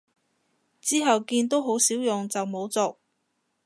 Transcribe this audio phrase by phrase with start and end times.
[0.81, 2.95] 之後見都好少用就冇續